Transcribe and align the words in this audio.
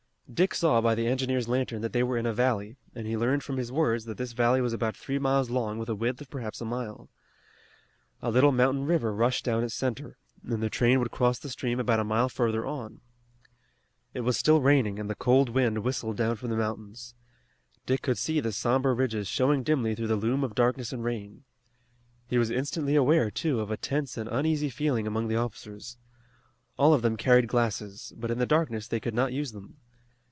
Dick 0.33 0.55
saw 0.55 0.79
by 0.79 0.95
the 0.95 1.07
engineer's 1.07 1.49
lantern 1.49 1.81
that 1.81 1.91
they 1.91 2.03
were 2.03 2.17
in 2.17 2.25
a 2.25 2.31
valley, 2.33 2.77
and 2.95 3.05
he 3.05 3.17
learned 3.17 3.43
from 3.43 3.57
his 3.57 3.69
words 3.69 4.05
that 4.05 4.15
this 4.15 4.31
valley 4.31 4.61
was 4.61 4.71
about 4.71 4.95
three 4.95 5.19
miles 5.19 5.49
long 5.49 5.77
with 5.77 5.89
a 5.89 5.93
width 5.95 6.21
of 6.21 6.29
perhaps 6.29 6.59
half 6.59 6.65
a 6.65 6.69
mile. 6.69 7.09
A 8.21 8.31
little 8.31 8.53
mountain 8.53 8.85
river 8.85 9.13
rushed 9.13 9.43
down 9.43 9.61
its 9.61 9.73
center, 9.75 10.17
and 10.41 10.63
the 10.63 10.69
train 10.69 10.99
would 10.99 11.11
cross 11.11 11.37
the 11.37 11.49
stream 11.49 11.81
about 11.81 11.99
a 11.99 12.05
mile 12.05 12.29
further 12.29 12.65
on. 12.65 13.01
It 14.13 14.21
was 14.21 14.37
still 14.37 14.61
raining 14.61 14.99
and 14.99 15.09
the 15.09 15.15
cold 15.15 15.49
wind 15.49 15.79
whistled 15.79 16.15
down 16.15 16.37
from 16.37 16.49
the 16.49 16.55
mountains. 16.55 17.13
Dick 17.85 18.01
could 18.01 18.17
see 18.17 18.39
the 18.39 18.53
somber 18.53 18.95
ridges 18.95 19.27
showing 19.27 19.63
dimly 19.63 19.95
through 19.95 20.07
the 20.07 20.15
loom 20.15 20.45
of 20.45 20.55
darkness 20.55 20.93
and 20.93 21.03
rain. 21.03 21.43
He 22.29 22.37
was 22.37 22.49
instantly 22.49 22.95
aware, 22.95 23.31
too, 23.31 23.59
of 23.59 23.69
a 23.69 23.75
tense 23.75 24.15
and 24.15 24.29
uneasy 24.29 24.69
feeling 24.69 25.05
among 25.07 25.27
the 25.27 25.35
officers. 25.35 25.97
All 26.77 26.93
of 26.93 27.01
them 27.01 27.17
carried 27.17 27.49
glasses, 27.49 28.13
but 28.15 28.31
in 28.31 28.39
the 28.39 28.45
darkness 28.45 28.87
they 28.87 29.01
could 29.01 29.13
not 29.13 29.33
use 29.33 29.51
them. 29.51 29.75